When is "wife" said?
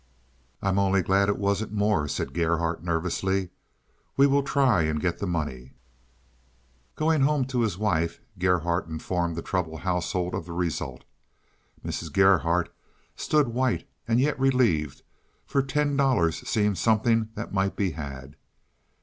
7.77-8.19